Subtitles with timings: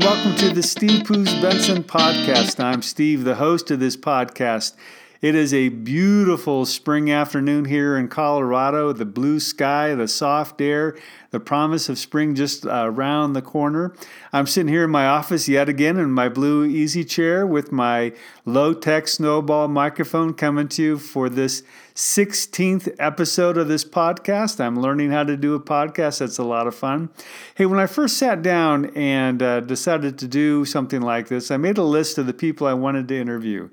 [0.00, 2.62] welcome to the Steve Poos Benson podcast.
[2.62, 4.72] I'm Steve, the host of this podcast.
[5.20, 8.90] It is a beautiful spring afternoon here in Colorado.
[8.94, 10.96] The blue sky, the soft air,
[11.30, 13.94] the promise of spring just uh, around the corner.
[14.32, 18.14] I'm sitting here in my office yet again in my blue easy chair with my
[18.46, 24.58] low tech snowball microphone coming to you for this 16th episode of this podcast.
[24.58, 26.20] I'm learning how to do a podcast.
[26.20, 27.10] That's a lot of fun.
[27.56, 31.58] Hey, when I first sat down and uh, decided to do something like this, I
[31.58, 33.68] made a list of the people I wanted to interview.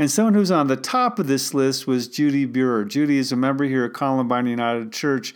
[0.00, 2.86] And someone who's on the top of this list was Judi Buehrer.
[2.86, 5.34] Judi is a member here at Columbine United Church,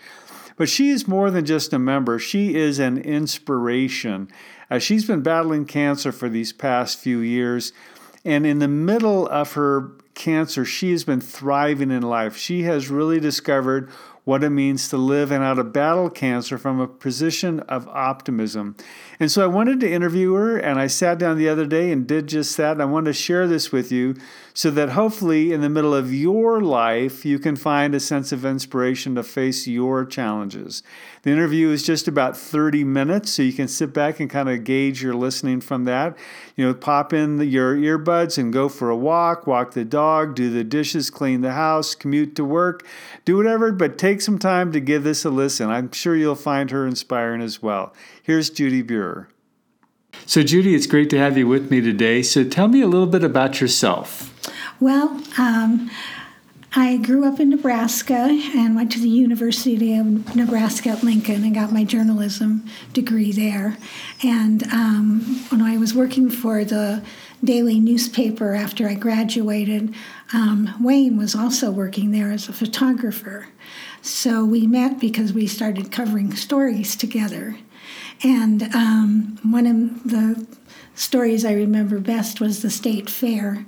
[0.56, 4.26] but she is more than just a member, she is an inspiration.
[4.70, 7.74] Uh, she's been battling cancer for these past few years.
[8.24, 12.38] And in the middle of her cancer, she has been thriving in life.
[12.38, 13.90] She has really discovered
[14.24, 18.74] what it means to live and how to battle cancer from a position of optimism.
[19.20, 22.06] And so I wanted to interview her, and I sat down the other day and
[22.06, 22.72] did just that.
[22.72, 24.14] And I wanted to share this with you
[24.56, 28.44] so that hopefully, in the middle of your life, you can find a sense of
[28.44, 30.84] inspiration to face your challenges.
[31.22, 34.62] The interview is just about 30 minutes, so you can sit back and kind of
[34.62, 36.16] gauge your listening from that.
[36.54, 40.48] You know, pop in your earbuds and go for a walk, walk the dog, do
[40.50, 42.86] the dishes, clean the house, commute to work,
[43.24, 45.68] do whatever, but take some time to give this a listen.
[45.68, 47.92] I'm sure you'll find her inspiring as well.
[48.22, 49.26] Here's Judi Buehrer.
[50.26, 52.22] So, Judi, it's great to have you with me today.
[52.22, 54.30] So, tell me a little bit about yourself.
[54.80, 55.90] Well, um,
[56.76, 61.54] I grew up in Nebraska and went to the University of Nebraska at Lincoln and
[61.54, 63.78] got my journalism degree there.
[64.24, 67.04] And um, when I was working for the
[67.44, 69.94] daily newspaper after I graduated,
[70.32, 73.46] um, Wayne was also working there as a photographer.
[74.02, 77.56] So we met because we started covering stories together.
[78.22, 80.46] And um, one of the
[80.94, 83.66] stories I remember best was the state fair,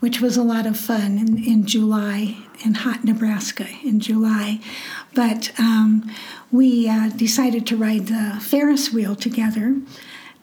[0.00, 4.60] which was a lot of fun in, in July in hot Nebraska in July.
[5.14, 6.10] But um,
[6.50, 9.76] we uh, decided to ride the Ferris wheel together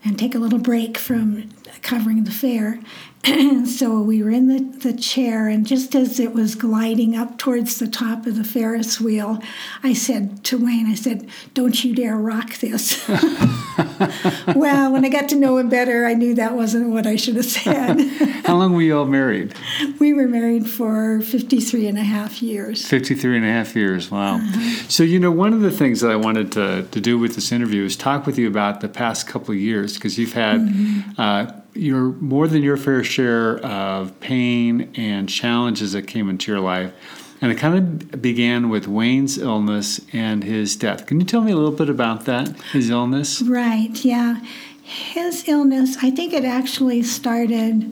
[0.03, 1.49] and take a little break from
[1.81, 2.79] covering the fair.
[3.25, 7.37] And so we were in the, the chair, and just as it was gliding up
[7.37, 9.41] towards the top of the Ferris wheel,
[9.81, 13.07] I said to Wayne, I said, Don't you dare rock this.
[14.55, 17.35] well, when I got to know him better, I knew that wasn't what I should
[17.35, 18.01] have said.
[18.45, 19.53] How long were you all married?
[19.99, 22.85] We were married for 53 and a half years.
[22.85, 24.35] 53 and a half years, wow.
[24.35, 24.83] Uh-huh.
[24.89, 27.53] So, you know, one of the things that I wanted to, to do with this
[27.53, 30.59] interview is talk with you about the past couple of years because you've had.
[30.59, 31.21] Mm-hmm.
[31.21, 36.61] Uh, your more than your fair share of pain and challenges that came into your
[36.61, 36.93] life.
[37.41, 37.75] And it kind
[38.13, 41.05] of began with Wayne's illness and his death.
[41.05, 43.41] Can you tell me a little bit about that, his illness?
[43.41, 44.39] Right, yeah.
[44.81, 47.83] His illness, I think it actually started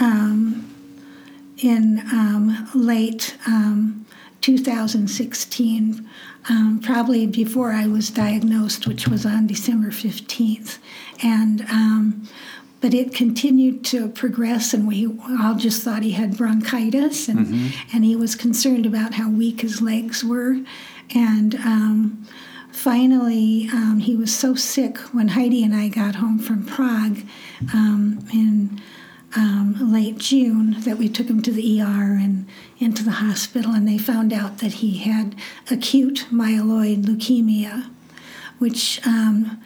[0.00, 0.74] um,
[1.58, 4.06] in um, late um,
[4.40, 6.08] 2016,
[6.48, 10.78] um, probably before I was diagnosed, which was on December 15th.
[11.22, 12.28] And um,
[12.80, 17.96] but it continued to progress, and we all just thought he had bronchitis, and mm-hmm.
[17.96, 20.60] and he was concerned about how weak his legs were,
[21.14, 21.54] and.
[21.56, 22.26] Um,
[22.72, 27.18] finally, um, he was so sick when Heidi and I got home from Prague
[27.74, 28.80] um, in
[29.36, 32.48] um, late June that we took him to the ER and
[32.78, 35.34] into the hospital, and they found out that he had
[35.70, 37.90] acute myeloid leukemia,
[38.58, 39.60] which um,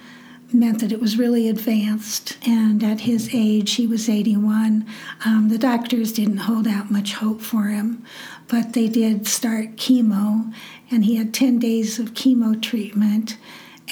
[0.55, 2.39] meant that it was really advanced.
[2.47, 4.87] And at his age, he was 81,
[5.25, 8.05] um, the doctors didn't hold out much hope for him,
[8.49, 10.53] but they did start chemo,
[10.91, 13.37] and he had 10 days of chemo treatment.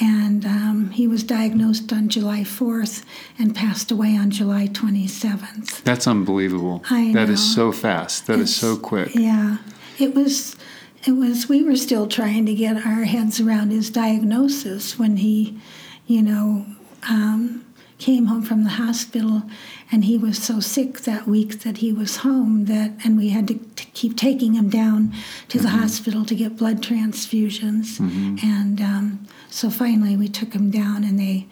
[0.01, 3.05] And um, he was diagnosed on July 4th
[3.39, 5.83] and passed away on July 27th.
[5.83, 6.83] That's unbelievable.
[6.89, 7.13] I know.
[7.13, 8.27] That is so fast.
[8.27, 9.15] That it's, is so quick.
[9.15, 9.59] Yeah.
[9.99, 10.57] It was
[11.05, 15.59] it was we were still trying to get our heads around his diagnosis when he
[16.07, 16.67] you know,
[17.09, 17.65] um,
[18.03, 19.45] came home from the hospital
[19.93, 23.47] and he was so sick that week that he was home that and we had
[23.47, 25.13] to, to keep taking him down
[25.49, 25.79] to the mm-hmm.
[25.79, 28.37] hospital to get blood transfusions mm-hmm.
[28.43, 31.47] and um, so finally we took him down and they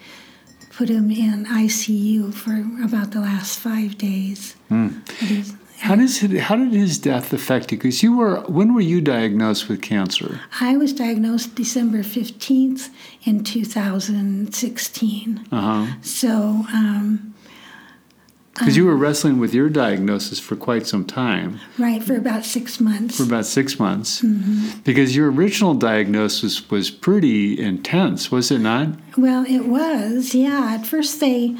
[0.72, 2.54] put him in icu for
[2.84, 4.90] about the last five days mm.
[5.80, 7.78] How does it, how did his death affect you?
[7.78, 10.40] Because you were when were you diagnosed with cancer?
[10.60, 12.90] I was diagnosed December fifteenth
[13.24, 15.46] in two thousand sixteen.
[15.50, 15.92] Uh huh.
[16.02, 16.64] So.
[16.72, 17.34] Um,
[18.52, 21.60] because you were wrestling with your diagnosis for quite some time.
[21.78, 23.16] Right, for about six months.
[23.16, 24.20] For about six months.
[24.20, 24.80] Mm-hmm.
[24.80, 28.88] Because your original diagnosis was pretty intense, was it not?
[29.16, 30.76] Well, it was, yeah.
[30.78, 31.56] At first, they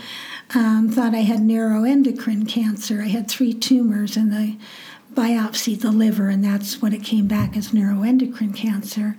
[0.54, 3.02] um, thought I had neuroendocrine cancer.
[3.02, 4.56] I had three tumors and the
[5.14, 9.16] biopsied the liver, and that's what it came back as neuroendocrine cancer,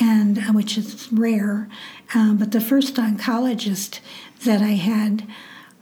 [0.00, 1.68] and uh, which is rare.
[2.14, 4.00] Um, but the first oncologist
[4.44, 5.26] that I had,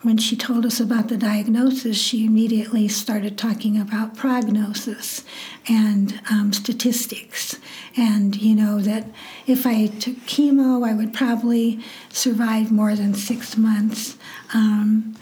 [0.02, 5.24] when she told us about the diagnosis, she immediately started talking about prognosis
[5.68, 7.58] and um, statistics,
[7.96, 9.06] and you know that
[9.46, 14.16] if I took chemo, I would probably survive more than six months.
[14.52, 15.14] Um,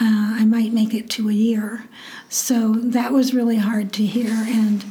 [0.00, 1.84] uh, I might make it to a year.
[2.28, 4.30] So that was really hard to hear.
[4.30, 4.84] And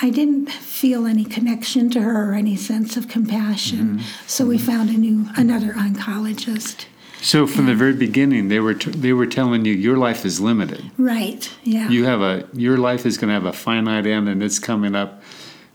[0.00, 3.98] I didn't feel any connection to her or any sense of compassion.
[3.98, 4.26] Mm-hmm.
[4.26, 6.86] So we found a new another oncologist.
[7.22, 10.40] So from the very beginning, they were t- they were telling you your life is
[10.40, 10.90] limited.
[10.98, 11.48] Right.
[11.62, 11.88] Yeah.
[11.88, 14.96] You have a your life is going to have a finite end, and it's coming
[14.96, 15.22] up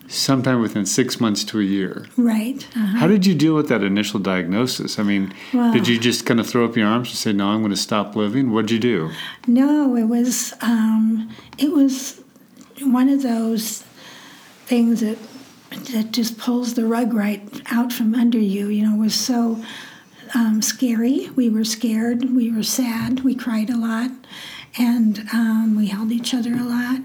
[0.07, 2.05] sometime within six months to a year.
[2.15, 2.67] Right.
[2.75, 2.97] Uh-huh.
[2.97, 4.99] How did you deal with that initial diagnosis?
[4.99, 7.49] I mean, well, did you just kind of throw up your arms and say, "No,
[7.49, 8.51] I'm going to stop living"?
[8.51, 9.11] What did you do?
[9.45, 12.21] No, it was um, it was
[12.81, 13.83] one of those
[14.65, 15.17] things that
[15.93, 18.67] that just pulls the rug right out from under you.
[18.67, 19.63] You know, it was so
[20.33, 21.29] um, scary.
[21.35, 22.35] We were scared.
[22.35, 23.21] We were sad.
[23.21, 24.11] We cried a lot,
[24.77, 27.01] and um, we held each other a lot,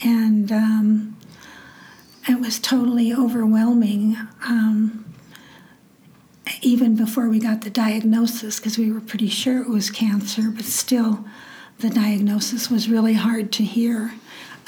[0.00, 1.15] and um,
[2.28, 5.04] it was totally overwhelming, um,
[6.62, 10.64] even before we got the diagnosis, because we were pretty sure it was cancer, but
[10.64, 11.24] still,
[11.78, 14.14] the diagnosis was really hard to hear.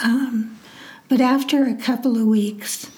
[0.02, 0.58] Um,
[1.08, 2.90] but after a couple of weeks,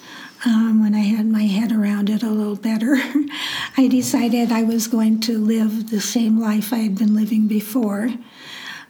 [0.45, 2.97] um, when I had my head around it a little better,
[3.77, 8.13] I decided I was going to live the same life I had been living before,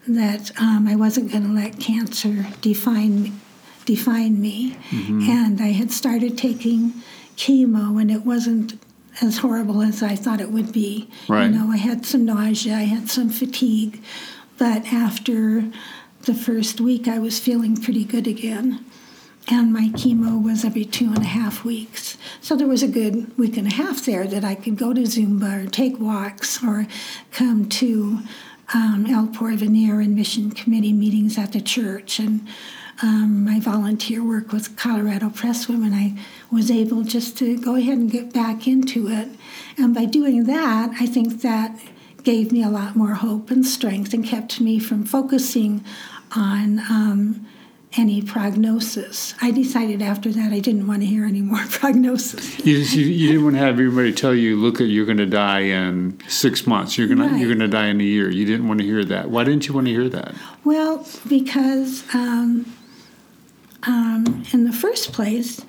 [0.08, 3.40] that um, I wasn't going to let cancer define
[3.86, 4.78] define me.
[4.90, 5.30] Mm-hmm.
[5.30, 6.94] And I had started taking
[7.38, 8.80] chemo, and it wasn't
[9.22, 11.10] as horrible as I thought it would be.
[11.28, 11.46] Right.
[11.46, 14.02] You know, I had some nausea, I had some fatigue,
[14.58, 15.66] but after
[16.24, 18.86] the first week, I was feeling pretty good again.
[19.48, 22.18] And my chemo was every two and a half weeks.
[22.42, 25.02] So there was a good week and a half there that I could go to
[25.02, 26.88] Zumba or take walks or
[27.32, 28.20] come to
[28.74, 32.48] um, El Porvenir and Mission Committee meetings at the church and
[33.02, 36.18] um, my volunteer work with Colorado Press Women, I
[36.52, 39.30] was able just to go ahead and get back into it.
[39.78, 41.80] And by doing that, I think that
[42.24, 45.84] gave me a lot more hope and strength and kept me from focusing
[46.36, 47.48] on um,
[47.98, 49.34] any prognosis.
[49.42, 52.64] I decided after that I didn't want to hear any more prognosis.
[52.66, 55.62] You, you, you didn't want to have everybody tell you, "Look, you're going to die
[55.62, 56.98] in six months.
[56.98, 57.38] You're going right.
[57.40, 59.30] you're going to die in a year." You didn't want to hear that.
[59.30, 60.36] Why didn't you want to hear that?
[60.64, 62.04] Well, because.
[62.14, 62.66] Um,
[63.84, 65.62] um, in the first place,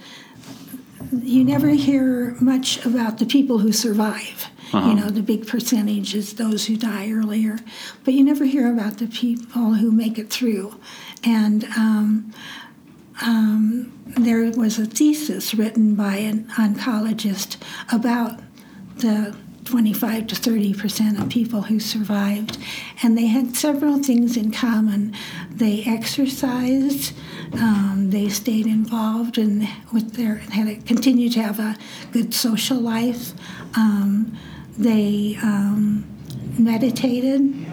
[1.12, 4.46] you never hear much about the people who survive.
[4.72, 4.88] Uh-huh.
[4.88, 7.58] You know, the big percentage is those who die earlier,
[8.04, 10.80] but you never hear about the people who make it through.
[11.22, 12.32] And um,
[13.20, 17.56] um, there was a thesis written by an oncologist
[17.92, 18.40] about
[18.96, 22.58] the 25 to 30 percent of people who survived,
[23.02, 25.14] and they had several things in common.
[25.50, 27.14] They exercised,
[27.54, 31.76] um, they stayed involved, and with their had continued to have a
[32.12, 33.32] good social life.
[33.76, 34.36] Um,
[34.78, 36.04] they um,
[36.58, 37.66] meditated.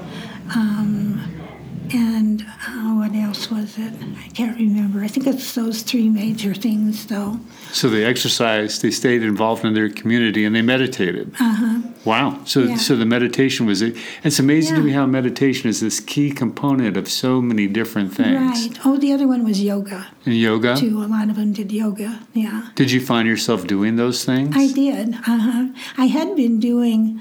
[1.94, 3.94] And uh, what else was it?
[4.18, 5.04] I can't remember.
[5.04, 7.40] I think it's those three major things, though.
[7.72, 11.34] So they exercised, they stayed involved in their community, and they meditated.
[11.40, 11.82] Uh huh.
[12.06, 12.42] Wow.
[12.46, 12.78] So, yeah.
[12.78, 13.98] so the meditation was it.
[14.24, 14.82] It's amazing yeah.
[14.82, 18.68] to me how meditation is this key component of so many different things.
[18.68, 18.80] Right.
[18.86, 20.08] Oh, the other one was yoga.
[20.26, 20.76] And yoga.
[20.78, 21.04] Too.
[21.04, 22.20] A lot of them did yoga.
[22.34, 22.70] Yeah.
[22.76, 24.56] Did you find yourself doing those things?
[24.56, 25.16] I did.
[25.16, 25.68] Uh huh.
[25.98, 27.20] I had been doing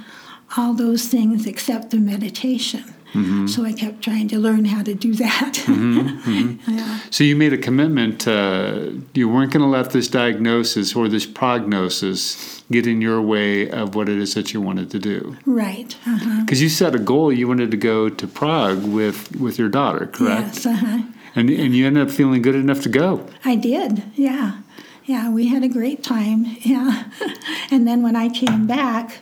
[0.57, 2.95] all those things except the meditation.
[3.15, 3.47] Mm-hmm.
[3.47, 5.55] So I kept trying to learn how to do that.
[5.55, 6.71] mm-hmm, mm-hmm.
[6.77, 7.01] Yeah.
[7.11, 8.29] So you made a commitment.
[8.29, 13.71] Uh, you weren't going to let this diagnosis or this prognosis get in your way
[13.71, 15.37] of what it is that you wanted to do.
[15.47, 15.97] Right.
[16.05, 16.45] Because uh-huh.
[16.51, 17.33] you set a goal.
[17.33, 20.57] You wanted to go to Prague with with your daughter, correct?
[20.57, 20.67] Yes.
[20.67, 21.03] Uh-huh.
[21.35, 23.27] And and you ended up feeling good enough to go.
[23.45, 24.03] I did.
[24.15, 24.59] Yeah.
[25.05, 25.31] Yeah.
[25.31, 26.45] We had a great time.
[26.61, 27.05] Yeah.
[27.71, 29.21] and then when I came back.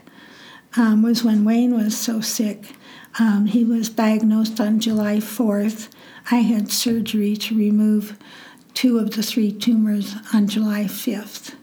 [0.79, 2.77] Um, was when Wayne was so sick
[3.19, 5.89] um, he was diagnosed on July 4th.
[6.31, 8.19] I had surgery to remove
[8.75, 11.55] two of the three tumors on July 5th.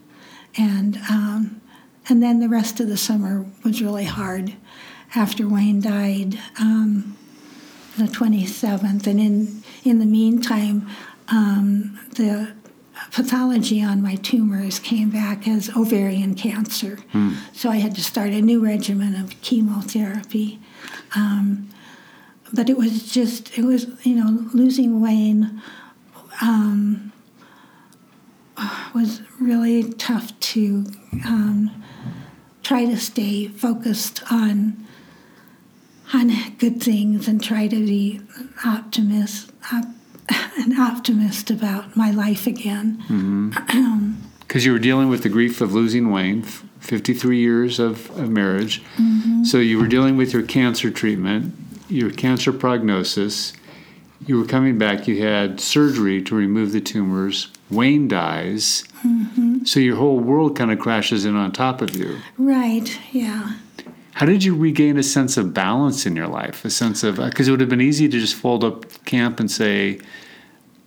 [0.56, 1.60] And, um,
[2.08, 4.54] and then the rest of the summer was really hard
[5.14, 7.16] after Wayne died um,
[7.96, 9.06] the 27th.
[9.06, 10.88] And in, in the meantime,
[11.28, 12.52] um, the
[13.14, 16.98] pathology on my tumors came back as ovarian cancer.
[17.12, 17.36] Mm.
[17.52, 20.58] So I had to start a new regimen of chemotherapy.
[21.14, 21.68] Um,
[22.52, 25.62] but it was just, it was, you know, losing Wayne
[26.42, 27.12] um,
[28.92, 30.84] was really tough to
[31.24, 31.84] um,
[32.64, 34.84] try to stay focused on
[36.12, 38.20] on good things and try to be
[38.64, 39.84] optimist op,
[40.56, 44.20] an optimist about my life again.
[44.46, 48.84] Because you were dealing with the grief of losing Wayne, 53 years of, of marriage.
[48.96, 49.44] Mm-hmm.
[49.44, 51.54] So you were dealing with your cancer treatment,
[51.88, 53.52] your cancer prognosis.
[54.26, 55.08] You were coming back.
[55.08, 57.48] You had surgery to remove the tumors.
[57.70, 58.84] Wayne dies.
[59.04, 59.64] Mm-hmm.
[59.64, 62.18] So your whole world kind of crashes in on top of you.
[62.38, 63.54] Right, yeah.
[64.14, 66.64] How did you regain a sense of balance in your life?
[66.64, 69.50] A sense of because it would have been easy to just fold up camp and
[69.50, 70.00] say,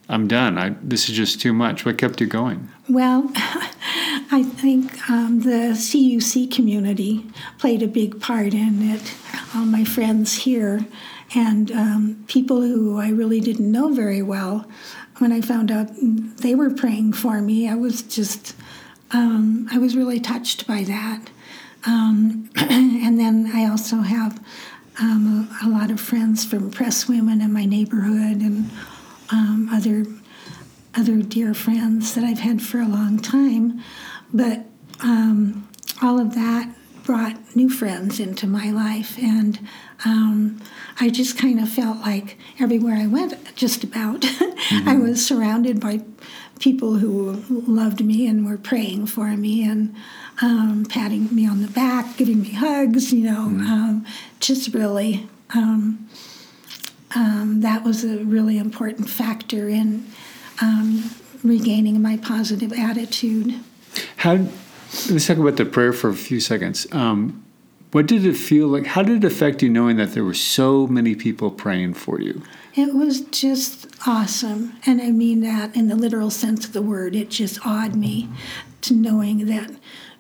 [0.10, 0.58] "I'm done.
[0.58, 2.70] I, this is just too much." What kept you going?
[2.90, 7.26] Well, I think um, the CUC community
[7.58, 9.14] played a big part in it.
[9.56, 10.86] All my friends here
[11.36, 14.66] and um, people who I really didn't know very well,
[15.18, 18.56] when I found out they were praying for me, I was just,
[19.12, 21.30] um, I was really touched by that.
[21.88, 24.44] Um, and then I also have
[25.00, 28.70] um, a, a, lot of friends from press women in my neighborhood and
[29.32, 30.06] um, other
[30.96, 33.82] other dear friends that I've had for a long time.
[34.34, 34.66] But
[35.02, 35.70] um,
[36.02, 39.60] all of that brought new friends into my life, and
[40.04, 40.60] um,
[41.00, 44.90] I just kind of felt like everywhere I went, just about, mm-hmm.
[44.90, 46.02] I was surrounded by
[46.60, 49.96] people who loved me and were praying for me and
[50.42, 53.68] um, patting me on the back, giving me hugs, you know, mm-hmm.
[53.68, 54.06] um,
[54.40, 55.28] just really.
[55.54, 56.08] Um,
[57.16, 60.06] um, that was a really important factor in
[60.62, 61.10] um,
[61.44, 63.60] regaining my positive attitude.
[64.18, 64.48] How?
[65.10, 66.88] Let's talk about the prayer for a few seconds.
[66.92, 67.44] Um,
[67.92, 68.86] what did it feel like?
[68.86, 72.42] How did it affect you knowing that there were so many people praying for you?
[72.76, 74.74] It was just awesome.
[74.86, 77.16] And I mean that in the literal sense of the word.
[77.16, 78.30] It just awed me
[78.82, 79.72] to knowing that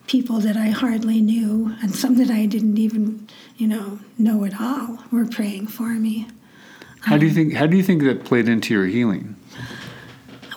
[0.07, 4.59] people that I hardly knew and some that I didn't even, you know, know at
[4.59, 6.27] all were praying for me.
[7.01, 9.35] How do you think how do you think that played into your healing?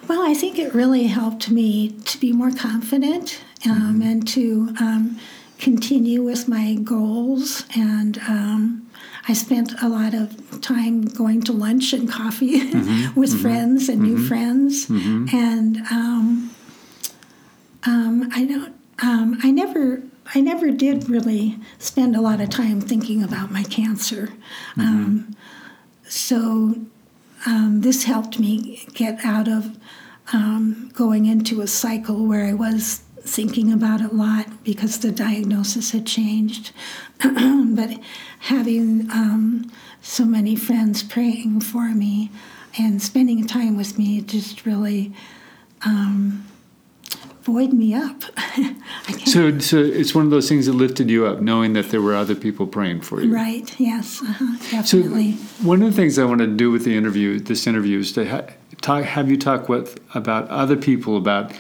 [0.09, 4.03] Well, I think it really helped me to be more confident um, mm-hmm.
[4.03, 5.21] and to um,
[5.61, 7.65] continue with my goals.
[7.77, 8.91] And um,
[9.29, 13.21] I spent a lot of time going to lunch and coffee mm-hmm.
[13.21, 13.43] with mm-hmm.
[13.43, 14.27] friends and new mm-hmm.
[14.27, 14.87] friends.
[14.87, 15.37] Mm-hmm.
[15.37, 16.51] And um,
[17.85, 18.75] um, I don't.
[19.03, 20.03] Um, I never.
[20.33, 24.33] I never did really spend a lot of time thinking about my cancer.
[26.05, 26.77] so
[27.81, 29.77] this helped me get out of
[30.33, 35.13] um, going into a cycle where I was thinking about it a lot because the
[35.13, 36.73] diagnosis had changed.
[37.23, 37.99] but
[38.41, 42.31] having um, so many friends praying for me
[42.79, 45.13] and spending time with me just really
[45.85, 46.47] um,
[47.45, 48.25] buoyed me up.
[49.27, 52.15] so, so it's one of those things that lifted you up, knowing that there were
[52.15, 53.33] other people praying for you.
[53.33, 53.79] Right.
[53.79, 54.23] Yes.
[54.23, 55.33] Uh-huh, definitely.
[55.33, 58.13] So, one of the things I want to do with the interview, this interview, is
[58.13, 58.47] to ha-
[58.81, 61.53] talk, have you talk with about other people about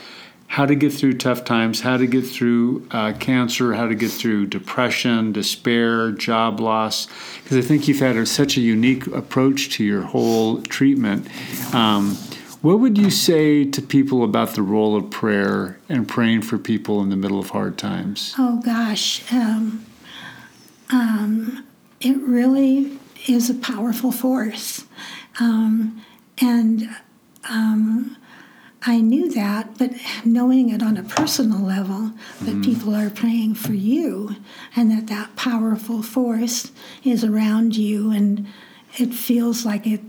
[0.50, 4.10] how to get through tough times, how to get through uh, cancer, how to get
[4.10, 7.06] through depression, despair, job loss.
[7.36, 11.28] Because I think you've had a, such a unique approach to your whole treatment.
[11.72, 12.16] Um,
[12.62, 17.00] what would you say to people about the role of prayer and praying for people
[17.00, 18.34] in the middle of hard times?
[18.36, 19.22] Oh, gosh.
[19.32, 19.86] Um,
[20.90, 21.64] um,
[22.00, 24.84] it really is a powerful force.
[25.38, 26.02] Um,
[26.42, 26.90] and
[27.48, 28.16] um,
[28.82, 29.92] I knew that, but
[30.24, 32.64] knowing it on a personal level, that mm.
[32.64, 34.36] people are praying for you
[34.74, 36.72] and that that powerful force
[37.04, 38.46] is around you and
[38.96, 40.00] it feels like it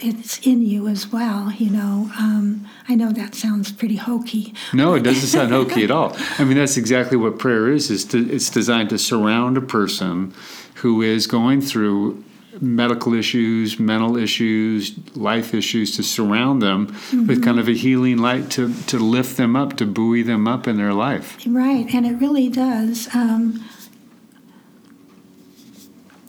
[0.00, 2.10] it's in you as well, you know.
[2.18, 4.52] Um, I know that sounds pretty hokey.
[4.74, 6.14] No, it doesn't sound hokey at all.
[6.38, 7.90] I mean, that's exactly what prayer is.
[7.90, 10.34] is to, It's designed to surround a person
[10.76, 12.22] who is going through
[12.60, 17.26] medical issues, mental issues, life issues to surround them mm-hmm.
[17.26, 20.66] with kind of a healing light to, to lift them up, to buoy them up
[20.66, 21.38] in their life.
[21.46, 23.08] Right, and it really does.
[23.14, 23.64] Um,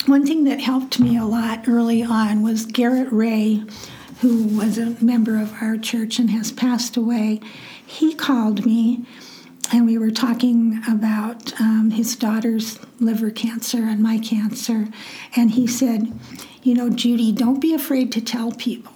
[0.06, 3.64] one thing that helped me a lot early on was Garrett Ray,
[4.22, 7.42] who was a member of our church and has passed away.
[7.86, 9.06] He called me
[9.72, 14.88] and we were talking about um, his daughter's liver cancer and my cancer.
[15.36, 16.18] And he said,
[16.64, 18.94] You know, Judi, don't be afraid to tell people.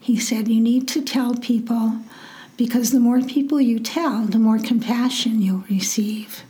[0.00, 1.98] He said, You need to tell people
[2.56, 6.44] because the more people you tell, the more compassion you'll receive.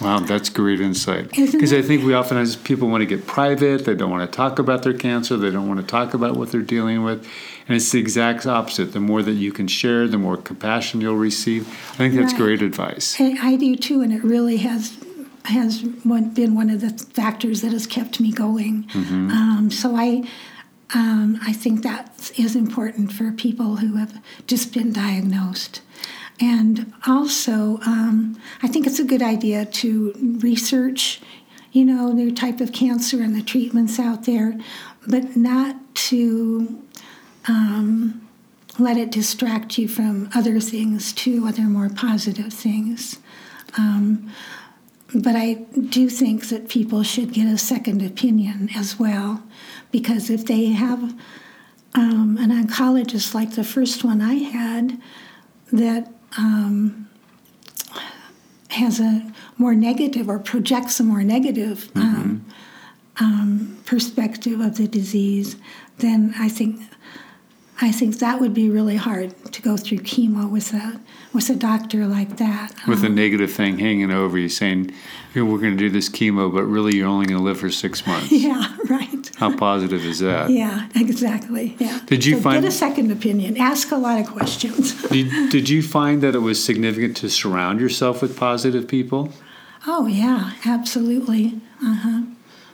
[0.00, 1.30] Wow, that's great insight.
[1.30, 4.36] Because I think we often, as people want to get private, they don't want to
[4.36, 7.26] talk about their cancer, they don't want to talk about what they're dealing with.
[7.68, 8.92] And it's the exact opposite.
[8.92, 11.68] The more that you can share, the more compassion you'll receive.
[11.92, 12.42] I think that's Right.
[12.42, 13.16] great advice.
[13.20, 14.96] I I do too, and it really has
[15.44, 18.86] has been one of the factors that has kept me going.
[18.94, 20.24] Um, so I
[20.94, 25.82] um, I think that is important for people who have just been diagnosed.
[26.40, 31.20] And also, um, I think it's a good idea to research,
[31.72, 34.56] you know, the type of cancer and the treatments out there,
[35.06, 35.76] but not
[36.10, 36.80] to
[37.48, 38.28] um,
[38.78, 43.18] let it distract you from other things too, other more positive things.
[43.76, 44.30] Um,
[45.14, 49.42] but I do think that people should get a second opinion as well,
[49.90, 51.14] because if they have
[51.94, 55.00] um, an oncologist like the first one I had
[55.72, 57.08] that um,
[58.70, 62.44] has a more negative or projects a more negative um,
[63.18, 65.56] um, perspective of the disease,
[65.98, 66.80] then I think
[67.80, 71.00] I think that would be really hard to go through chemo with a
[71.32, 72.72] with a doctor like that.
[72.88, 74.90] With a Um, negative thing hanging over you saying,
[75.34, 77.70] Here, we're going to do this chemo, but really you're only going to live for
[77.70, 78.32] six months.
[78.32, 79.30] yeah, right.
[79.36, 80.50] How positive is that?
[80.50, 81.76] Yeah, exactly.
[81.78, 82.00] Yeah.
[82.06, 83.56] Did you so find- get a second opinion?
[83.58, 84.94] Ask a lot of questions.
[85.10, 89.32] Did, did you find that it was significant to surround yourself with positive people?
[89.86, 91.60] oh yeah, absolutely.
[91.80, 92.20] Uh huh.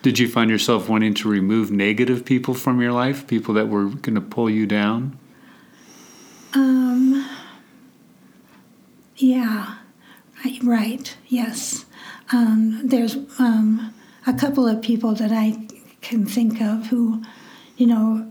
[0.04, 3.86] Did you find yourself wanting to remove negative people from your life, people that were
[3.86, 5.18] going to pull you down?
[6.52, 7.26] Um.
[9.16, 9.76] Yeah.
[10.62, 11.16] Right.
[11.28, 11.86] Yes.
[12.32, 13.94] Um, there's um,
[14.26, 15.66] a couple of people that I
[16.02, 17.22] can think of who,
[17.78, 18.30] you know.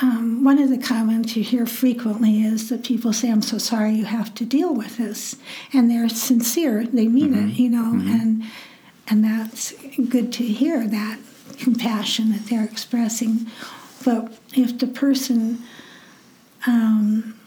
[0.00, 3.92] Um, one of the comments you hear frequently is that people say, "I'm so sorry
[3.92, 5.36] you have to deal with this,"
[5.74, 6.86] and they're sincere.
[6.86, 8.44] They mean it, you know, and
[9.10, 9.72] and that's
[10.08, 11.18] good to hear that
[11.58, 13.46] compassion that they're expressing.
[14.04, 15.62] But if the person
[16.66, 17.38] um,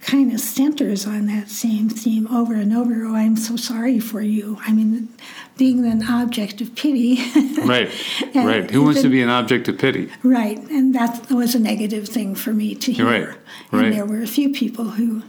[0.00, 4.20] kind of centers on that same theme over and over, oh, I'm so sorry for
[4.20, 4.58] you.
[4.62, 5.08] I mean,
[5.56, 7.18] being an object of pity.
[7.62, 7.88] Right,
[8.34, 8.68] right.
[8.68, 10.10] Who wants to be an object of pity?
[10.24, 13.06] Right, and that was a negative thing for me to hear.
[13.06, 13.28] Right,
[13.70, 13.84] right.
[13.84, 15.22] And there were a few people who,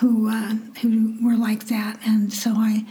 [0.00, 2.84] who, uh, who were like that, and so I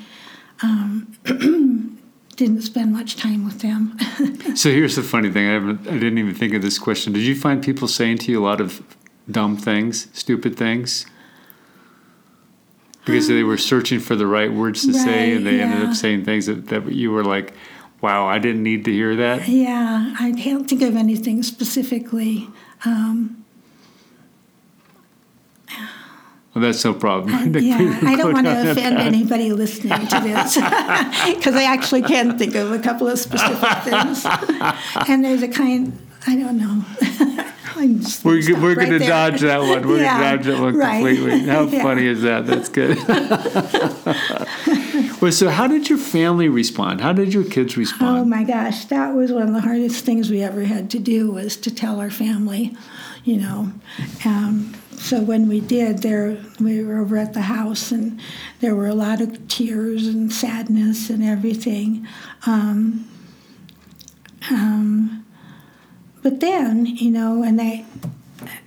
[0.62, 1.12] um,
[2.36, 3.98] didn't spend much time with them.
[4.56, 5.50] So here's the funny thing.
[5.50, 5.86] I haven't.
[5.86, 7.12] I didn't even think of this question.
[7.12, 8.82] Did you find people saying to you a lot of
[9.30, 11.06] dumb things, stupid things?
[13.04, 16.24] Because they were searching for the right words to say, and they ended up saying
[16.24, 17.54] things that, that you were like,
[18.02, 22.48] "Wow, I didn't need to hear that." yeah, I can't think of anything specifically.
[22.86, 23.45] Um,
[26.56, 27.54] Well, that's no problem.
[27.62, 30.56] yeah, I don't want to offend anybody listening to this
[31.36, 34.26] because I actually can think of a couple of specific things.
[35.08, 35.92] And there's a kind,
[36.26, 36.86] I don't know.
[37.78, 39.86] I'm just We're, stop we're right going to dodge that one.
[39.86, 40.94] We're Yeah, going to dodge that one right.
[40.96, 41.40] completely.
[41.42, 41.84] How Yeah.
[41.84, 42.48] funny is that?
[42.48, 42.98] That's good.
[45.22, 47.02] well, so how did your family respond?
[47.02, 48.18] How did your kids respond?
[48.18, 51.32] Oh my gosh, that was one of the hardest things we ever had to do
[51.32, 52.74] was to tell our family,
[53.26, 53.74] you know.
[54.24, 58.20] Um, so when we did, there we were over at the house, and
[58.60, 62.08] there were a lot of tears and sadness and everything.
[62.46, 63.08] Um,
[64.50, 65.26] um,
[66.24, 67.86] but then, you know, and they.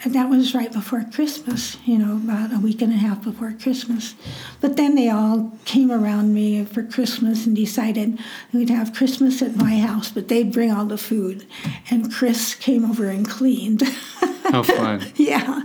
[0.02, 3.52] And that was right before Christmas, you know, about a week and a half before
[3.52, 4.14] Christmas.
[4.60, 8.18] But then they all came around me for Christmas and decided
[8.52, 11.46] we'd have Christmas at my house, but they'd bring all the food.
[11.90, 13.82] And Chris came over and cleaned.
[14.50, 15.04] How fun.
[15.16, 15.62] yeah.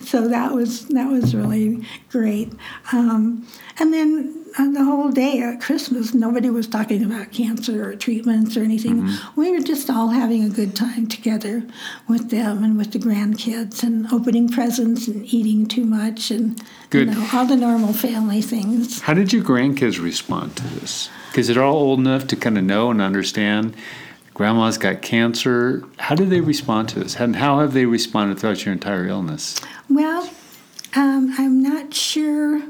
[0.00, 2.52] So that was that was really great.
[2.92, 3.46] Um,
[3.78, 8.56] and then uh, the whole day at Christmas, nobody was talking about cancer or treatments
[8.56, 9.02] or anything.
[9.02, 9.40] Mm-hmm.
[9.40, 11.64] We were just all having a good time together
[12.06, 17.08] with them and with the grandkids and opening presents and eating too much and Good.
[17.08, 19.00] you know all the normal family things.
[19.00, 21.10] How did your grandkids respond to this?
[21.30, 23.74] Because they're all old enough to kind of know and understand.
[24.34, 25.84] Grandma's got cancer.
[25.98, 27.16] How do they respond to this?
[27.16, 29.60] And how have they responded throughout your entire illness?
[29.88, 30.28] Well,
[30.96, 32.60] um, I'm not sure.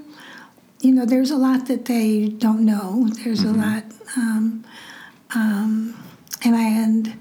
[0.81, 3.09] You know, there's a lot that they don't know.
[3.25, 3.85] There's a lot,
[4.17, 4.65] um,
[5.35, 5.97] um,
[6.45, 7.19] and I and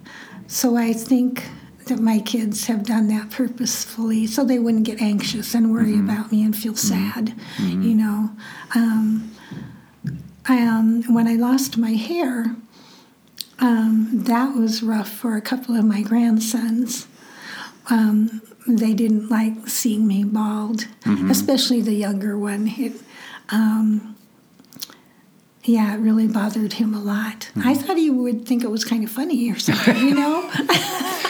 [0.47, 1.45] so I think
[1.87, 6.31] that my kids have done that purposefully, so they wouldn't get anxious and worry about
[6.31, 7.33] me and feel sad.
[7.59, 8.29] You know,
[8.75, 9.31] um,
[10.49, 12.55] um, when I lost my hair,
[13.63, 17.07] um, that was rough for a couple of my grandsons
[17.89, 20.87] um, they didn't like seeing me bald,
[21.29, 22.67] especially the younger one.
[22.77, 22.93] It,
[23.49, 24.15] um,
[25.65, 27.51] yeah, it really bothered him a lot.
[27.55, 27.67] Mm-hmm.
[27.67, 30.49] I thought he would think it was kind of funny or something, you know?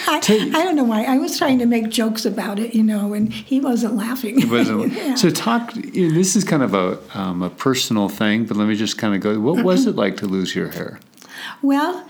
[0.05, 0.21] I,
[0.53, 1.05] I, don't know why.
[1.05, 4.39] I was trying to make jokes about it, you know, and he wasn't laughing.
[4.39, 4.93] He wasn't.
[4.93, 5.15] yeah.
[5.15, 8.67] So, talk, you know, this is kind of a, um, a personal thing, but let
[8.67, 9.39] me just kind of go.
[9.39, 10.99] What was it like to lose your hair?
[11.61, 12.07] Well,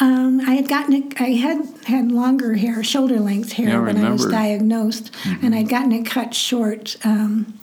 [0.00, 1.20] um, I had gotten it.
[1.20, 5.44] I had had longer hair, shoulder length hair yeah, when I was diagnosed, mm-hmm.
[5.44, 7.58] and I'd gotten it cut short um,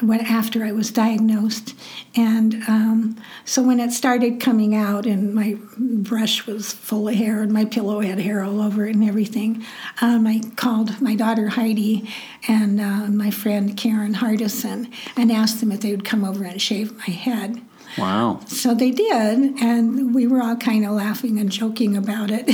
[0.00, 1.74] when after I was diagnosed.
[2.16, 7.42] And um, so when it started coming out, and my brush was full of hair,
[7.42, 9.64] and my pillow had hair all over it, and everything,
[10.00, 12.10] um, I called my daughter Heidi
[12.48, 16.60] and uh, my friend Karen Hardison and asked them if they would come over and
[16.60, 17.62] shave my head.
[17.98, 18.40] Wow.
[18.46, 22.48] So they did, and we were all kind of laughing and joking about it.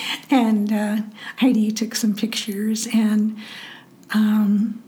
[0.30, 0.96] and uh,
[1.38, 3.36] Heidi took some pictures, and
[4.14, 4.82] um,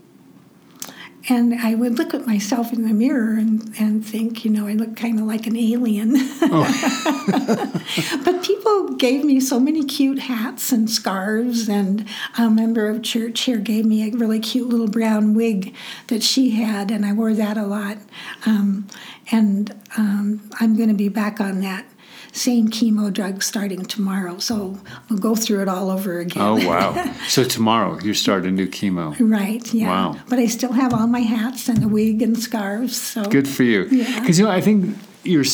[1.29, 4.73] and I would look at myself in the mirror and, and think, you know, I
[4.73, 6.13] look kind of like an alien.
[6.41, 7.81] Oh.
[8.25, 12.05] but people gave me so many cute hats and scarves, and
[12.37, 15.73] a member of church here gave me a really cute little brown wig
[16.07, 17.97] that she had, and I wore that a lot.
[18.45, 18.87] Um,
[19.31, 21.85] and um, I'm going to be back on that
[22.33, 24.39] same chemo drug starting tomorrow.
[24.39, 26.41] So we'll go through it all over again.
[26.41, 27.13] Oh, wow.
[27.27, 29.15] so tomorrow you start a new chemo.
[29.19, 29.87] Right, yeah.
[29.87, 30.19] Wow.
[30.27, 32.99] But I still have all my hats and the wig and scarves.
[32.99, 33.83] So Good for you.
[33.85, 34.43] Because, yeah.
[34.43, 35.45] you know, I think you're.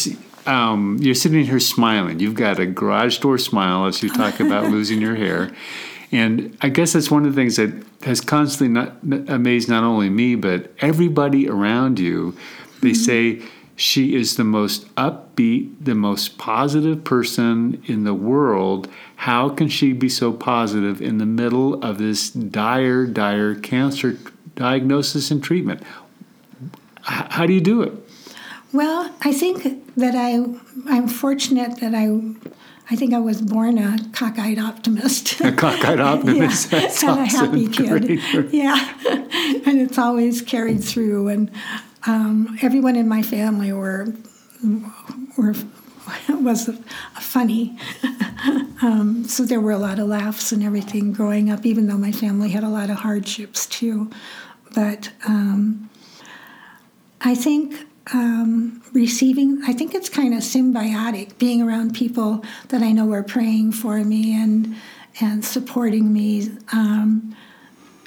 [0.45, 2.21] Um, you're sitting here smiling.
[2.21, 5.51] You've got a garage door smile as you talk about losing your hair.
[6.11, 7.71] And I guess that's one of the things that
[8.03, 8.97] has constantly not,
[9.29, 12.35] amazed not only me, but everybody around you.
[12.81, 13.41] They mm-hmm.
[13.41, 13.47] say,
[13.79, 18.89] she is the most upbeat, the most positive person in the world.
[19.15, 24.17] How can she be so positive in the middle of this dire, dire cancer
[24.55, 25.81] diagnosis and treatment?
[27.03, 27.93] How do you do it?
[28.73, 30.43] Well, I think that I
[30.89, 32.09] I'm fortunate that I
[32.91, 35.39] I think I was born a cockeyed optimist.
[35.41, 36.71] A cockeyed optimist.
[36.73, 38.19] yeah, and a happy kid.
[38.51, 38.93] Yeah,
[39.65, 41.29] and it's always carried through.
[41.29, 41.51] And
[42.05, 44.13] um, everyone in my family were
[45.37, 45.53] were
[46.29, 46.69] was
[47.19, 47.77] funny.
[48.81, 52.11] um, so there were a lot of laughs and everything growing up, even though my
[52.11, 54.09] family had a lot of hardships too.
[54.73, 55.89] But um,
[57.21, 57.75] I think
[58.13, 63.23] um, receiving, I think it's kind of symbiotic, being around people that I know are
[63.23, 64.75] praying for me and
[65.21, 67.35] and supporting me um,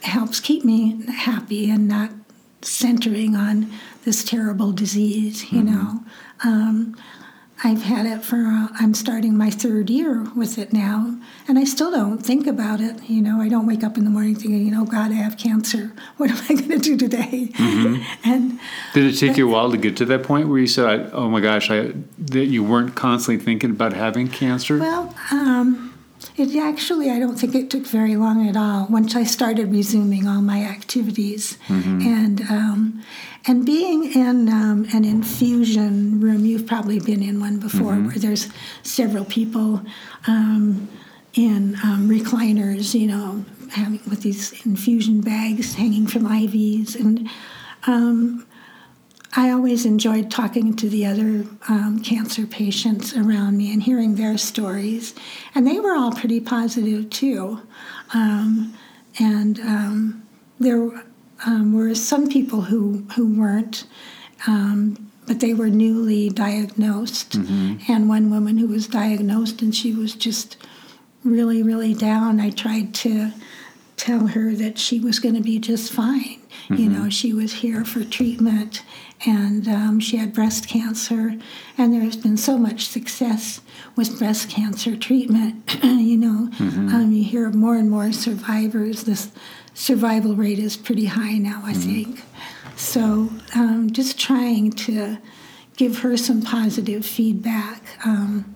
[0.03, 2.11] helps keep me happy and not
[2.65, 3.71] centering on
[4.05, 5.75] this terrible disease, you mm-hmm.
[5.75, 6.05] know.
[6.45, 6.97] Um,
[7.65, 11.65] I've had it for, uh, I'm starting my third year with it now, and I
[11.65, 13.09] still don't think about it.
[13.09, 15.39] You know, I don't wake up in the morning thinking, you know, God, I have
[15.39, 15.93] cancer.
[16.17, 17.51] What am I going to do today?
[17.53, 18.03] Mm-hmm.
[18.25, 18.61] And
[18.95, 21.29] did it take you a while to get to that point where you said, oh
[21.29, 24.79] my gosh, I, that you weren't constantly thinking about having cancer?
[24.79, 25.82] Well, um,
[26.37, 28.87] it actually, I don't think it took very long at all.
[28.89, 32.01] Once I started resuming all my activities, mm-hmm.
[32.01, 33.05] and um,
[33.47, 38.09] and being in um, an infusion room, you've probably been in one before, mm-hmm.
[38.09, 38.49] where there's
[38.83, 39.83] several people
[40.27, 40.89] um,
[41.35, 47.29] in um, recliners, you know, having with these infusion bags hanging from IVs, and
[47.87, 48.47] um,
[49.35, 54.37] I always enjoyed talking to the other um, cancer patients around me and hearing their
[54.37, 55.15] stories.
[55.55, 57.61] And they were all pretty positive too.
[58.13, 58.77] Um,
[59.19, 60.27] and um,
[60.61, 61.05] there
[61.47, 63.87] um, were some people who, who weren't,
[64.47, 67.33] um, but they were newly diagnosed.
[67.33, 67.91] Mm-hmm.
[67.91, 70.59] And one woman who was diagnosed and she was just
[71.25, 72.39] really, really down.
[72.39, 73.33] I tried to
[73.97, 76.43] tell her that she was going to be just fine.
[76.65, 76.77] Mm-hmm.
[76.77, 78.83] You know, she was here for treatment
[79.25, 81.37] and um, she had breast cancer.
[81.79, 83.61] And there's been so much success
[83.97, 85.79] with breast cancer treatment.
[85.83, 86.89] you know, mm-hmm.
[86.89, 89.05] um, you hear more and more survivors.
[89.05, 89.31] This
[89.75, 91.81] survival rate is pretty high now, I mm-hmm.
[91.81, 92.25] think.
[92.77, 95.19] So um, just trying to
[95.77, 97.83] give her some positive feedback.
[98.05, 98.55] Um,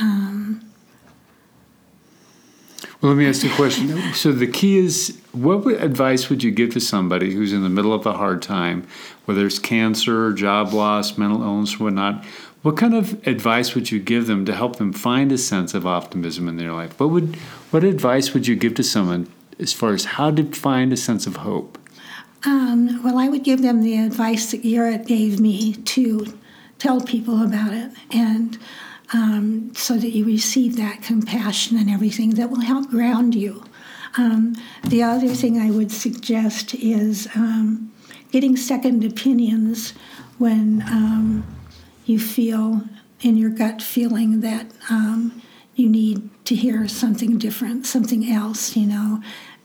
[0.00, 0.73] um,
[3.08, 4.14] let me ask you a question.
[4.14, 7.92] So the key is, what advice would you give to somebody who's in the middle
[7.92, 8.86] of a hard time,
[9.26, 12.24] whether it's cancer, job loss, mental illness, or whatnot?
[12.62, 15.86] What kind of advice would you give them to help them find a sense of
[15.86, 16.98] optimism in their life?
[16.98, 17.36] What would,
[17.70, 21.26] what advice would you give to someone as far as how to find a sense
[21.26, 21.78] of hope?
[22.46, 26.38] Um, well, I would give them the advice that Garrett gave me to
[26.78, 28.58] tell people about it and
[29.12, 33.64] um, so that you receive that compassion and everything that will help ground you.
[34.16, 37.92] Um, the other thing I would suggest is um,
[38.30, 39.92] getting second opinions
[40.38, 41.46] when um,
[42.06, 42.82] you feel
[43.20, 45.42] in your gut feeling that um,
[45.74, 49.20] you need to hear something different, something else, you know,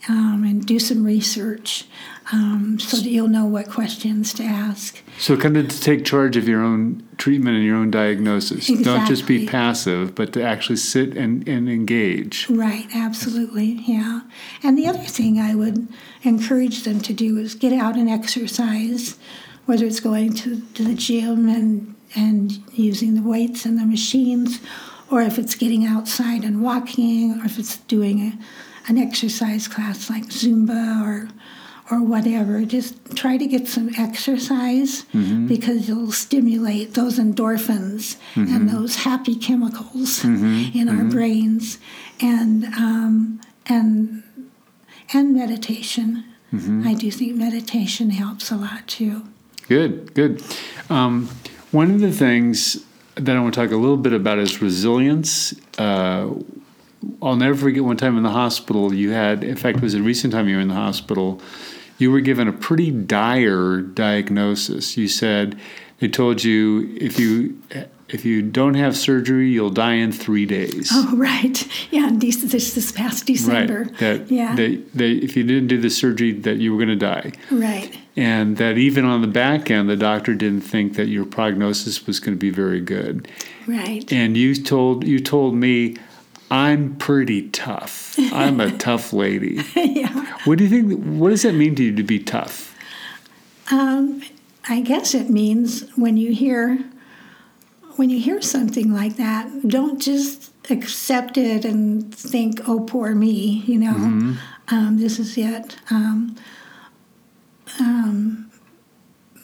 [0.07, 1.85] um, and do some research
[2.31, 5.01] um, so that you'll know what questions to ask.
[5.17, 8.69] So, kind of to take charge of your own treatment and your own diagnosis.
[8.69, 8.83] Exactly.
[8.83, 12.49] Don't just be passive, but to actually sit and, and engage.
[12.49, 14.21] Right, absolutely, yeah.
[14.63, 15.88] And the other thing I would
[16.23, 19.17] encourage them to do is get out and exercise,
[19.65, 24.59] whether it's going to, to the gym and, and using the weights and the machines,
[25.12, 28.39] or if it's getting outside and walking, or if it's doing a,
[28.89, 31.30] an exercise class like Zumba or
[31.91, 32.65] or whatever.
[32.65, 35.47] Just try to get some exercise mm-hmm.
[35.47, 38.54] because you'll stimulate those endorphins mm-hmm.
[38.54, 40.78] and those happy chemicals mm-hmm.
[40.78, 41.10] in our mm-hmm.
[41.10, 41.80] brains,
[42.19, 44.23] and um, and
[45.13, 46.25] and meditation.
[46.54, 46.88] Mm-hmm.
[46.88, 49.23] I do think meditation helps a lot too.
[49.67, 50.43] Good, good.
[50.89, 51.30] Um,
[51.71, 55.54] one of the things that I want to talk a little bit about is resilience.
[55.78, 56.34] Uh,
[57.21, 60.01] I'll never forget one time in the hospital you had, in fact, it was a
[60.01, 61.41] recent time you were in the hospital
[61.99, 64.97] you were given a pretty dire diagnosis.
[64.97, 65.59] You said
[65.99, 67.62] they told you if you
[68.07, 70.89] if you don't have surgery, you'll die in three days.
[70.91, 71.67] Oh, right.
[71.91, 73.83] Yeah, this, this, this past December.
[73.83, 73.97] Right.
[73.99, 74.55] That, yeah.
[74.55, 77.33] They, they, if you didn't do the surgery, that you were going to die.
[77.51, 77.99] Right.
[78.15, 82.19] And that even on the back end, the doctor didn't think that your prognosis was
[82.19, 83.27] going to be very good.
[83.67, 84.12] Right.
[84.12, 85.97] And you told you told me
[86.51, 88.15] I'm pretty tough.
[88.33, 89.62] I'm a tough lady.
[89.75, 90.38] yeah.
[90.45, 91.03] What do you think?
[91.19, 92.75] What does that mean to you to be tough?
[93.71, 94.23] Um,
[94.67, 96.83] I guess it means when you hear
[97.97, 103.63] when you hear something like that, don't just accept it and think, "Oh, poor me,"
[103.67, 103.93] you know.
[103.93, 104.33] Mm-hmm.
[104.69, 105.77] Um, this is it.
[105.89, 106.35] Um,
[107.79, 108.51] um,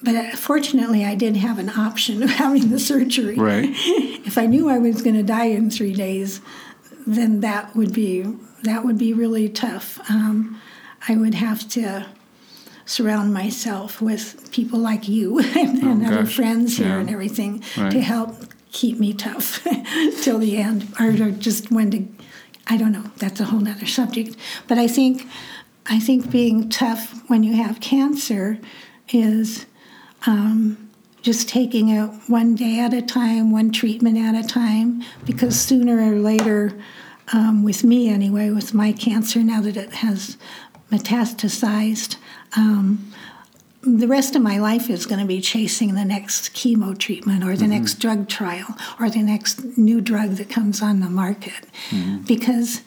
[0.04, 3.36] but fortunately, I did have an option of having the surgery.
[3.36, 3.70] Right.
[3.74, 6.42] if I knew I was going to die in three days,
[7.06, 8.24] then that would be
[8.64, 10.00] that would be really tough.
[10.10, 10.60] Um,
[11.08, 12.08] I would have to
[12.86, 17.00] surround myself with people like you and, oh, and other friends here yeah.
[17.00, 17.92] and everything right.
[17.92, 18.36] to help
[18.72, 19.64] keep me tough
[20.22, 22.08] till the end, or just when to.
[22.68, 23.12] I don't know.
[23.18, 24.36] That's a whole other subject.
[24.68, 25.28] But I think
[25.86, 28.60] I think being tough when you have cancer
[29.10, 29.66] is.
[30.28, 30.85] Um,
[31.26, 35.98] just taking it one day at a time, one treatment at a time, because sooner
[35.98, 36.72] or later,
[37.34, 40.38] um, with me anyway, with my cancer, now that it has
[40.92, 42.18] metastasized,
[42.56, 43.12] um,
[43.82, 47.56] the rest of my life is going to be chasing the next chemo treatment or
[47.56, 47.72] the mm-hmm.
[47.72, 51.66] next drug trial or the next new drug that comes on the market.
[51.90, 52.18] Mm-hmm.
[52.18, 52.82] Because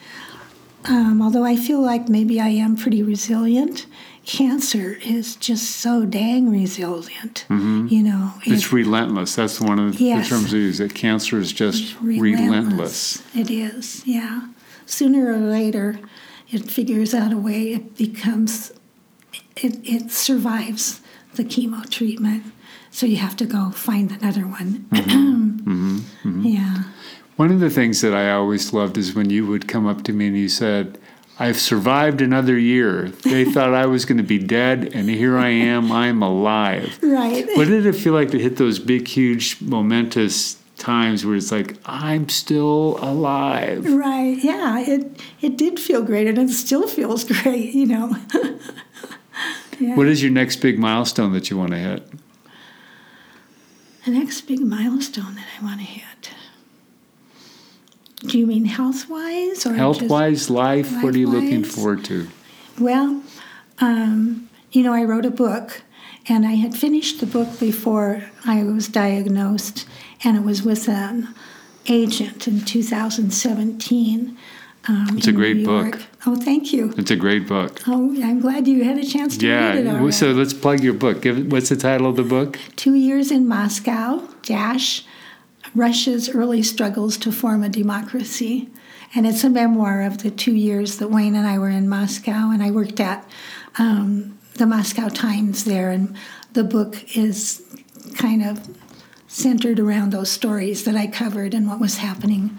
[0.85, 3.87] um, although I feel like maybe I am pretty resilient,
[4.29, 7.47] cancer is just so dang resilient.
[7.49, 7.87] Mm-hmm.
[7.89, 9.35] You know, it's relentless.
[9.35, 10.79] That's one of the, yes, the terms we use.
[10.79, 13.23] That cancer is just relentless.
[13.25, 13.35] relentless.
[13.35, 14.49] It is, yeah.
[14.85, 15.99] Sooner or later,
[16.51, 17.73] it figures out a way.
[17.73, 18.71] It becomes,
[19.57, 21.01] it, it survives
[21.35, 22.45] the chemo treatment.
[22.91, 24.87] So you have to go find another one.
[24.99, 25.71] Mm-hmm.
[25.71, 26.29] mm-hmm.
[26.29, 26.43] mm-hmm.
[26.47, 26.83] Yeah.
[27.37, 30.13] One of the things that I always loved is when you would come up to
[30.13, 30.99] me and you said,
[31.41, 33.11] I've survived another year.
[33.23, 35.93] They thought I was going to be dead, and here I am.
[35.93, 36.99] I'm alive.
[37.03, 37.47] Right.
[37.55, 41.77] What did it feel like to hit those big, huge, momentous times where it's like
[41.87, 43.87] I'm still alive?
[43.87, 44.39] Right.
[44.43, 44.81] Yeah.
[44.81, 47.73] It it did feel great, and it still feels great.
[47.73, 48.17] You know.
[49.79, 49.97] yeah.
[49.97, 52.11] What is your next big milestone that you want to hit?
[54.05, 56.31] The next big milestone that I want to hit.
[58.21, 60.93] Do you mean health wise or health wise life?
[61.03, 62.29] What are you looking forward to?
[62.79, 63.23] Well,
[63.81, 65.83] um, you know, I wrote a book,
[66.29, 69.87] and I had finished the book before I was diagnosed,
[70.25, 71.35] and it was with an
[71.87, 74.37] agent in 2017.
[74.89, 76.01] Um, it's a great book.
[76.27, 76.95] Oh, thank you.
[76.97, 77.83] It's a great book.
[77.87, 79.69] Oh, I'm glad you had a chance to yeah.
[79.69, 79.85] read it.
[79.85, 80.11] Yeah.
[80.11, 81.23] So let's plug your book.
[81.23, 82.59] Give, what's the title of the book?
[82.77, 85.05] Two Years in Moscow, dash,
[85.79, 88.69] Russia's early struggles to form a democracy.
[89.15, 92.51] And it's a memoir of the two years that Wayne and I were in Moscow,
[92.51, 93.27] and I worked at
[93.79, 95.91] um, the Moscow Times there.
[95.91, 96.15] And
[96.53, 97.65] the book is
[98.17, 98.69] kind of
[99.29, 102.59] centered around those stories that I covered and what was happening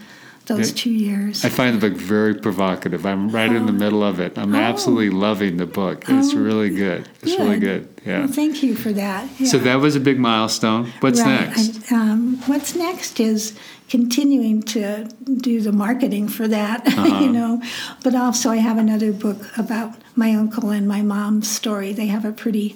[0.50, 1.46] those two years.
[1.46, 3.06] I find the book very provocative.
[3.06, 3.56] I'm right oh.
[3.56, 3.76] in the oh.
[3.76, 4.38] middle of it.
[4.38, 4.60] I'm oh.
[4.60, 6.04] absolutely loving the book.
[6.08, 6.38] It's oh.
[6.38, 7.08] really good.
[7.22, 7.40] It's good.
[7.40, 8.02] really good.
[8.06, 8.20] Yeah.
[8.20, 9.30] Well, thank you for that.
[9.40, 9.48] Yeah.
[9.48, 10.92] So that was a big milestone.
[11.00, 11.48] What's right.
[11.48, 11.92] next?
[11.92, 13.58] Um, what's next is
[13.90, 15.06] continuing to
[15.38, 17.20] do the marketing for that, uh-huh.
[17.20, 17.62] you know.
[18.04, 21.94] But also, I have another book about my uncle and my mom's story.
[21.94, 22.76] They have a pretty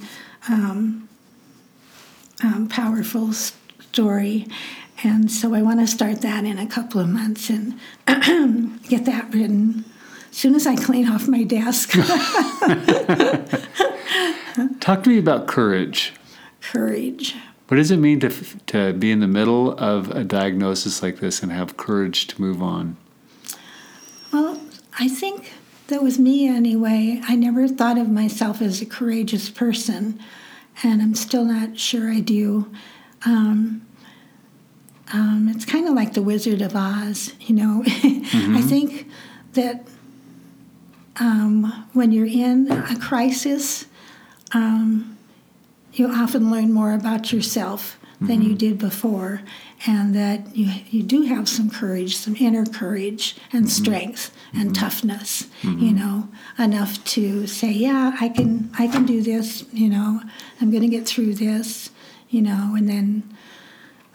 [0.50, 1.10] um,
[2.44, 4.48] um, powerful story.
[5.04, 7.78] And so I want to start that in a couple of months and
[8.88, 9.84] get that written
[10.30, 11.92] as soon as I clean off my desk.
[14.80, 16.14] Talk to me about courage.
[16.62, 17.36] Courage.
[17.68, 18.30] What does it mean to,
[18.68, 22.62] to be in the middle of a diagnosis like this and have courage to move
[22.62, 22.96] on?
[24.32, 24.62] Well,
[25.00, 25.54] I think
[25.88, 27.22] that was me anyway.
[27.28, 30.20] I never thought of myself as a courageous person,
[30.82, 32.72] and I'm still not sure I do.
[33.26, 33.86] Um,
[35.12, 37.84] um, it's kind of like the Wizard of Oz, you know.
[38.34, 38.56] Mm-hmm.
[38.56, 39.08] I think
[39.54, 39.86] that
[41.18, 43.86] um, when you're in a crisis,
[44.54, 45.18] um,
[45.94, 48.28] you often learn more about yourself mm-hmm.
[48.28, 48.58] than you mm-hmm.
[48.58, 49.42] did before,
[49.86, 53.84] and that you, you do have some courage, some inner courage and mm-hmm.
[53.84, 54.84] strength and mm-hmm.
[54.84, 60.22] toughness, you know, enough to say, yeah, I can, I can do this, you know,
[60.60, 61.92] I'm going to get through this,
[62.30, 63.36] you know, and then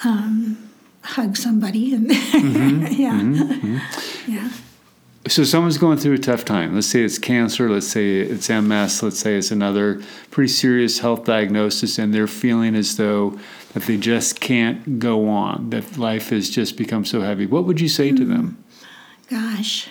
[0.05, 0.68] um,
[1.09, 2.87] hug somebody and mm-hmm.
[3.01, 3.81] yeah,
[4.27, 4.51] yeah
[5.31, 6.75] so someone's going through a tough time.
[6.75, 11.25] Let's say it's cancer, let's say it's MS, let's say it's another pretty serious health
[11.25, 13.39] diagnosis, and they're feeling as though
[13.75, 17.47] that they just can't go on, that life has just become so heavy.
[17.47, 18.17] What would you say mm.
[18.17, 18.65] to them?
[19.29, 19.89] Gosh,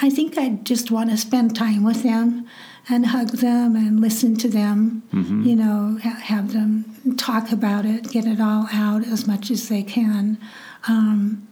[0.00, 2.46] I think I'd just want to spend time with them
[2.88, 5.42] and hug them and listen to them, mm-hmm.
[5.42, 6.84] you know, ha- have them
[7.16, 10.38] talk about it, get it all out as much as they can.
[10.86, 11.48] Um,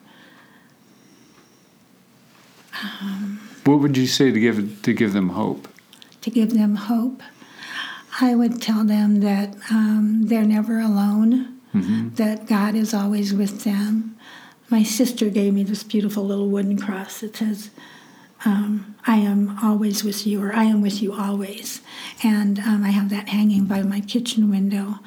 [3.65, 5.69] what would you say to give to give them hope?
[6.23, 7.23] To give them hope,
[8.21, 11.61] I would tell them that um, they're never alone.
[11.75, 12.15] Mm-hmm.
[12.15, 14.17] That God is always with them.
[14.71, 17.71] My sister gave me this beautiful little wooden cross that says,
[18.45, 21.81] um, I am always with you, or I am with you always.
[22.23, 24.99] And um, I have that hanging by my kitchen window.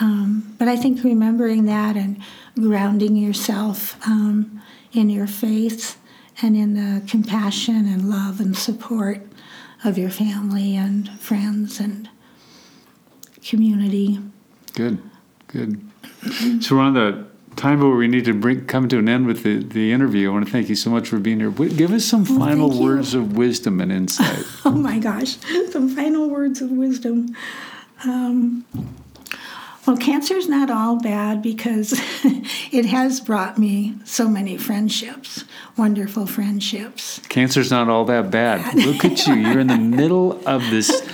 [0.00, 2.20] Um, but I think remembering that and
[2.54, 5.98] grounding yourself um, in your faith
[6.42, 9.20] and in the compassion and love and support
[9.84, 12.08] of your family and friends and
[13.42, 14.18] community.
[14.74, 14.98] Good,
[15.48, 15.80] good.
[16.60, 19.42] so we're on the time where we need to bring come to an end with
[19.42, 20.30] the, the interview.
[20.30, 21.50] I want to thank you so much for being here.
[21.50, 24.44] Give us some well, final words of wisdom and insight.
[24.64, 25.36] oh my gosh,
[25.70, 27.34] some final words of wisdom.
[28.04, 28.64] Um,
[29.86, 31.92] well, cancer is not all bad because
[32.72, 35.44] it has brought me so many friendships,
[35.76, 37.20] wonderful friendships.
[37.28, 38.74] Cancer's not all that bad.
[38.86, 39.34] Look at you.
[39.34, 41.08] You're in the middle of this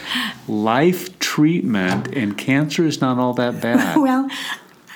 [0.48, 3.98] life treatment, and cancer is not all that bad.
[3.98, 4.30] Well,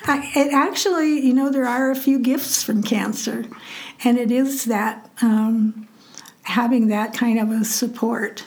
[0.09, 3.45] I, it actually, you know, there are a few gifts from cancer,
[4.05, 5.89] and it is that um,
[6.43, 8.47] having that kind of a support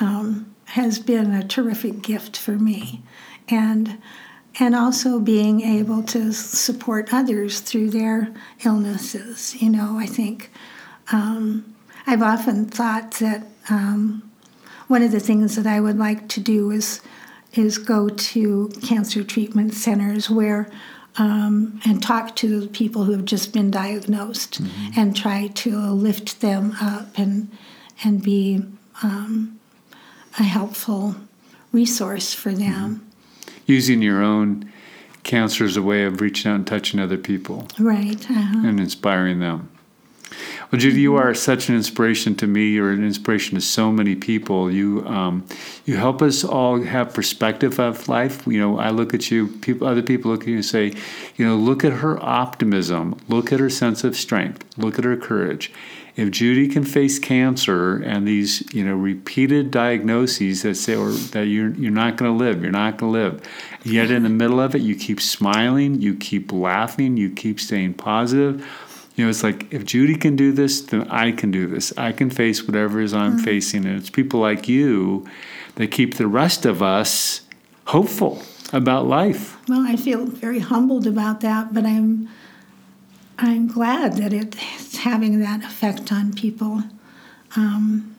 [0.00, 3.02] um, has been a terrific gift for me.
[3.48, 3.98] And
[4.58, 8.32] and also being able to support others through their
[8.64, 9.60] illnesses.
[9.60, 10.50] You know, I think
[11.12, 11.74] um,
[12.06, 14.30] I've often thought that um,
[14.86, 17.00] one of the things that I would like to do is
[17.54, 20.68] is go to cancer treatment centers where
[21.16, 25.00] um, and talk to people who have just been diagnosed mm-hmm.
[25.00, 27.50] and try to lift them up and
[28.02, 28.62] and be
[29.02, 29.60] um,
[30.38, 31.14] a helpful
[31.72, 32.96] resource for them.
[32.96, 33.10] Mm-hmm
[33.66, 34.70] using your own
[35.22, 37.66] cancer as a way of reaching out and touching other people.
[37.78, 38.30] Right.
[38.30, 38.66] Uh-huh.
[38.66, 39.70] And inspiring them.
[40.74, 42.70] Well, Judi, you are such an inspiration to me.
[42.70, 44.72] You're an inspiration to so many people.
[44.72, 45.46] You um,
[45.84, 48.44] you help us all have perspective of life.
[48.44, 49.46] You know, I look at you.
[49.46, 50.92] People, other people look at you and say,
[51.36, 53.16] you know, look at her optimism.
[53.28, 54.64] Look at her sense of strength.
[54.76, 55.70] Look at her courage
[56.16, 61.46] if Judi can face cancer and these, you know, repeated diagnoses that say or that
[61.46, 63.42] you're you're not going to live, you're not going to live,
[63.82, 67.94] yet in the middle of it, you keep smiling, you keep laughing, you keep staying
[67.94, 68.64] positive.
[69.14, 71.92] You know, it's like if Judi can do this, then I can do this.
[71.96, 73.44] I can face whatever is I'm mm-hmm.
[73.44, 75.26] facing, and it's people like you
[75.76, 77.42] that keep the rest of us
[77.86, 79.56] hopeful about life.
[79.68, 82.28] Well, I feel very humbled about that, but I'm
[83.38, 86.82] I'm glad that it's having that effect on people.
[87.56, 88.13] Um,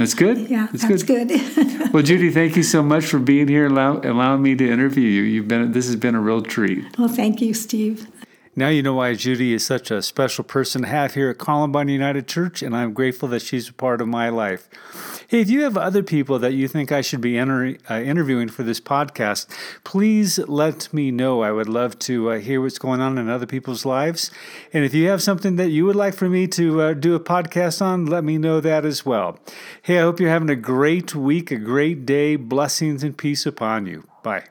[0.00, 0.48] that's good.
[0.48, 1.28] Yeah, that's, that's good.
[1.28, 1.38] good.
[1.92, 5.22] well, Judi, thank you so much for being here, allow, allowing me to interview you.
[5.22, 6.98] You've been this has been a real treat.
[6.98, 8.08] Well, thank you, Steve.
[8.56, 11.88] Now you know why Judi is such a special person to have here at Columbine
[11.88, 14.68] United Church, and I'm grateful that she's a part of my life.
[15.28, 18.48] Hey, if you have other people that you think I should be enter- uh, interviewing
[18.48, 19.46] for this podcast,
[19.84, 21.42] please let me know.
[21.42, 24.32] I would love to uh, hear what's going on in other people's lives.
[24.72, 27.20] And if you have something that you would like for me to uh, do a
[27.20, 29.38] podcast on, let me know that as well.
[29.82, 32.34] Hey, I hope you're having a great week, a great day.
[32.34, 34.08] Blessings and peace upon you.
[34.24, 34.46] Bye.